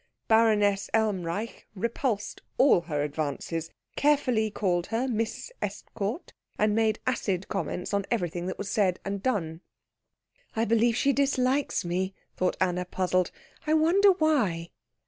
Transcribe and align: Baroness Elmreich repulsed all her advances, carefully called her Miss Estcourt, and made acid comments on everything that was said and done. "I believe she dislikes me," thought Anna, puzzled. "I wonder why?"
Baroness 0.27 0.89
Elmreich 0.95 1.67
repulsed 1.75 2.41
all 2.57 2.81
her 2.81 3.03
advances, 3.03 3.69
carefully 3.95 4.49
called 4.49 4.87
her 4.87 5.07
Miss 5.07 5.51
Estcourt, 5.61 6.33
and 6.57 6.73
made 6.73 6.97
acid 7.05 7.47
comments 7.49 7.93
on 7.93 8.07
everything 8.09 8.47
that 8.47 8.57
was 8.57 8.67
said 8.71 8.99
and 9.05 9.21
done. 9.21 9.61
"I 10.55 10.65
believe 10.65 10.95
she 10.95 11.13
dislikes 11.13 11.85
me," 11.85 12.15
thought 12.35 12.57
Anna, 12.59 12.85
puzzled. 12.85 13.29
"I 13.67 13.75
wonder 13.75 14.13
why?" 14.13 14.71